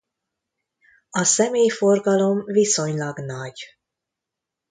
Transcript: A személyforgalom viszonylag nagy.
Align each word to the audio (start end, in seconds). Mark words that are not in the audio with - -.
A 1.09 1.23
személyforgalom 1.23 2.43
viszonylag 2.45 3.19
nagy. 3.19 3.63